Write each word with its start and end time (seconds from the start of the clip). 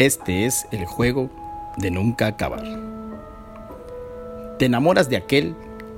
Este 0.00 0.46
es 0.46 0.66
el 0.70 0.86
juego 0.86 1.28
de 1.76 1.90
nunca 1.90 2.26
acabar. 2.26 2.64
Te 4.58 4.64
enamoras 4.64 5.10
de 5.10 5.18
aquel 5.18 5.54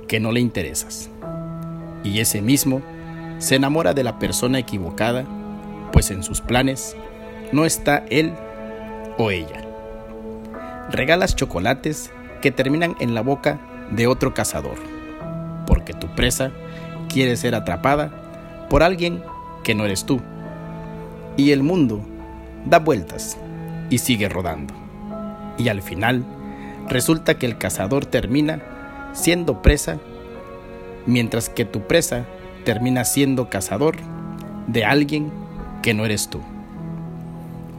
que 0.09 0.19
no 0.19 0.33
le 0.33 0.41
interesas. 0.41 1.09
Y 2.03 2.19
ese 2.19 2.41
mismo 2.41 2.81
se 3.37 3.55
enamora 3.55 3.93
de 3.93 4.03
la 4.03 4.19
persona 4.19 4.59
equivocada, 4.59 5.23
pues 5.93 6.11
en 6.11 6.21
sus 6.21 6.41
planes 6.41 6.97
no 7.53 7.63
está 7.63 8.03
él 8.09 8.33
o 9.17 9.31
ella. 9.31 9.65
Regalas 10.89 11.37
chocolates 11.37 12.11
que 12.41 12.51
terminan 12.51 12.97
en 12.99 13.15
la 13.15 13.21
boca 13.21 13.61
de 13.89 14.07
otro 14.07 14.33
cazador, 14.33 14.79
porque 15.65 15.93
tu 15.93 16.13
presa 16.13 16.51
quiere 17.07 17.37
ser 17.37 17.55
atrapada 17.55 18.67
por 18.69 18.83
alguien 18.83 19.23
que 19.63 19.75
no 19.75 19.85
eres 19.85 20.03
tú. 20.03 20.19
Y 21.37 21.51
el 21.51 21.63
mundo 21.63 22.01
da 22.65 22.79
vueltas 22.79 23.37
y 23.93 23.99
sigue 23.99 24.27
rodando. 24.27 24.73
Y 25.59 25.69
al 25.69 25.83
final 25.83 26.23
resulta 26.89 27.37
que 27.37 27.45
el 27.45 27.59
cazador 27.59 28.07
termina 28.07 29.11
siendo 29.13 29.61
presa, 29.61 29.99
mientras 31.05 31.47
que 31.47 31.63
tu 31.63 31.81
presa 31.81 32.25
termina 32.65 33.05
siendo 33.05 33.51
cazador 33.51 33.97
de 34.65 34.83
alguien 34.83 35.31
que 35.83 35.93
no 35.93 36.05
eres 36.05 36.27
tú. 36.27 36.41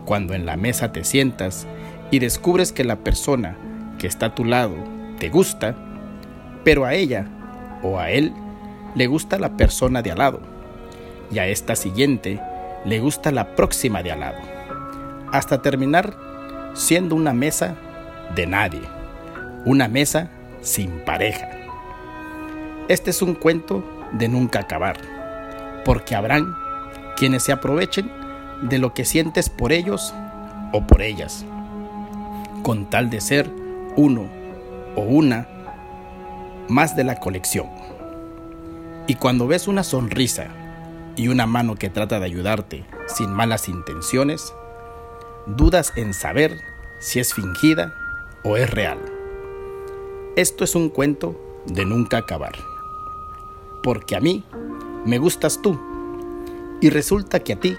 Cuando 0.05 0.35
en 0.35 0.47
la 0.47 0.57
mesa 0.57 0.93
te 0.93 1.03
sientas 1.03 1.67
y 2.13 2.21
descubres 2.21 2.71
que 2.71 2.85
la 2.85 2.97
persona 2.97 3.57
que 3.99 4.07
está 4.07 4.27
a 4.27 4.35
tu 4.37 4.45
lado 4.45 4.77
te 5.19 5.31
gusta, 5.31 5.75
pero 6.63 6.85
a 6.85 6.95
ella 6.95 7.27
o 7.83 7.99
a 7.99 8.13
él 8.13 8.33
le 8.95 9.09
gusta 9.09 9.37
la 9.37 9.57
persona 9.57 10.01
de 10.01 10.13
al 10.13 10.19
lado 10.19 10.41
y 11.33 11.41
a 11.41 11.49
esta 11.49 11.75
siguiente 11.75 12.41
le 12.85 13.01
gusta 13.01 13.33
la 13.33 13.57
próxima 13.57 14.05
de 14.05 14.13
al 14.13 14.21
lado, 14.21 14.39
hasta 15.35 15.61
terminar 15.61 16.17
siendo 16.75 17.17
una 17.17 17.33
mesa 17.33 17.75
de 18.37 18.47
nadie, 18.47 18.83
una 19.65 19.89
mesa 19.89 20.31
sin 20.61 21.01
pareja. 21.01 21.51
Este 22.87 23.11
es 23.11 23.21
un 23.21 23.35
cuento 23.35 23.83
de 24.13 24.29
nunca 24.29 24.61
acabar, 24.61 24.97
porque 25.85 26.15
habrán 26.15 26.55
quienes 27.17 27.43
se 27.43 27.51
aprovechen 27.51 28.13
de 28.63 28.79
lo 28.79 28.95
que 28.95 29.05
sientes 29.05 29.51
por 29.51 29.73
ellos 29.73 30.15
o 30.73 30.87
por 30.87 31.03
ellas, 31.03 31.45
con 32.63 32.89
tal 32.89 33.11
de 33.11 33.21
ser 33.21 33.51
uno 33.97 34.29
o 34.95 35.01
una 35.01 35.49
más 36.69 36.95
de 36.95 37.03
la 37.03 37.19
colección. 37.19 37.67
Y 39.09 39.17
cuando 39.17 39.49
ves 39.49 39.67
una 39.67 39.83
sonrisa 39.83 40.47
y 41.17 41.27
una 41.27 41.49
mano 41.49 41.75
que 41.75 41.91
trata 41.91 42.21
de 42.21 42.27
ayudarte 42.27 42.85
sin 43.09 43.33
malas 43.33 43.69
intenciones, 43.69 44.55
dudas 45.47 45.93
en 45.97 46.15
saber 46.15 46.61
si 46.99 47.21
es 47.21 47.35
fingida 47.35 47.95
o 48.43 48.57
es 48.57 48.71
real. 48.71 48.99
Esto 50.37 50.65
es 50.65 50.75
un 50.75 50.89
cuento 50.89 51.41
de 51.67 51.85
nunca 51.85 52.19
acabar. 52.19 52.55
Porque 53.83 54.17
a 54.17 54.21
mí 54.21 54.45
me 55.05 55.19
gustas 55.19 55.61
tú 55.61 55.79
y 56.81 56.91
resulta 56.91 57.41
que 57.41 57.53
a 57.53 57.61
ti 57.61 57.77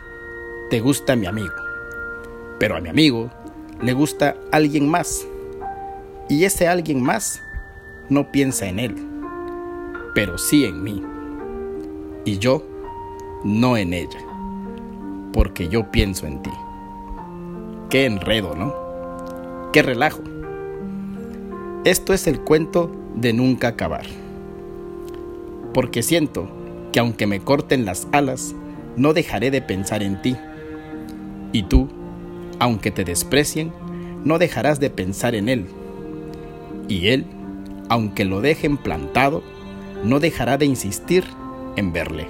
te 0.69 0.79
gusta 0.79 1.15
mi 1.15 1.25
amigo. 1.25 1.53
Pero 2.59 2.77
a 2.77 2.81
mi 2.81 2.89
amigo 2.89 3.29
le 3.81 3.93
gusta 3.93 4.35
alguien 4.51 4.87
más 4.87 5.25
y 6.29 6.45
ese 6.45 6.67
alguien 6.67 7.01
más 7.01 7.41
no 8.09 8.31
piensa 8.31 8.67
en 8.67 8.79
él, 8.79 8.95
pero 10.13 10.37
sí 10.37 10.65
en 10.65 10.83
mí. 10.83 11.03
Y 12.23 12.37
yo 12.39 12.63
no 13.43 13.77
en 13.77 13.93
ella, 13.93 14.19
porque 15.33 15.67
yo 15.67 15.91
pienso 15.91 16.25
en 16.25 16.41
ti. 16.41 16.51
Qué 17.95 18.03
enredo, 18.03 18.55
¿no? 18.55 18.75
Qué 19.71 19.81
relajo. 19.81 20.21
Esto 21.85 22.13
es 22.13 22.27
el 22.27 22.41
cuento 22.41 22.93
de 23.15 23.31
nunca 23.31 23.69
acabar. 23.69 24.03
Porque 25.73 26.03
siento 26.03 26.49
que 26.91 26.99
aunque 26.99 27.25
me 27.25 27.39
corten 27.39 27.85
las 27.85 28.09
alas, 28.11 28.53
no 28.97 29.13
dejaré 29.13 29.49
de 29.49 29.61
pensar 29.61 30.03
en 30.03 30.21
ti. 30.21 30.35
Y 31.53 31.63
tú, 31.63 31.87
aunque 32.59 32.91
te 32.91 33.05
desprecien, 33.05 33.71
no 34.25 34.39
dejarás 34.39 34.81
de 34.81 34.89
pensar 34.89 35.33
en 35.33 35.47
él. 35.47 35.65
Y 36.89 37.07
él, 37.07 37.25
aunque 37.87 38.25
lo 38.25 38.41
dejen 38.41 38.75
plantado, 38.75 39.41
no 40.03 40.19
dejará 40.19 40.57
de 40.57 40.65
insistir 40.65 41.23
en 41.77 41.93
verle. 41.93 42.27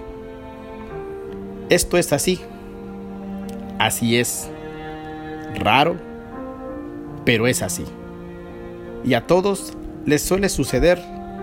Esto 1.70 1.97
es 1.97 2.14
así. 2.14 2.40
Así 3.80 4.18
es. 4.18 4.52
Raro, 5.56 5.96
pero 7.24 7.48
es 7.48 7.62
así. 7.62 7.86
Y 9.04 9.14
a 9.14 9.28
todos 9.28 9.74
les 10.06 10.22
suele 10.22 10.50
suceder 10.50 11.02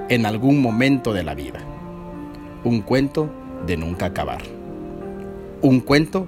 en 0.09 0.27
algún 0.27 0.61
momento 0.61 1.12
de 1.12 1.25
la 1.25 1.34
vida. 1.34 1.61
Un 2.65 2.83
cuento 2.83 3.31
de 3.67 3.77
nunca 3.77 4.06
acabar. 4.06 4.43
Un 5.62 5.81
cuento 5.81 6.27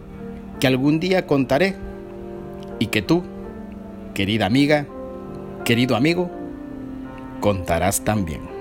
que 0.61 0.67
algún 0.67 1.01
día 1.01 1.27
contaré 1.27 1.77
y 2.79 2.87
que 2.87 3.03
tú, 3.03 3.23
querida 4.15 4.47
amiga, 4.47 4.87
querido 5.65 5.97
amigo, 5.97 6.31
contarás 7.41 8.03
también. 8.05 8.54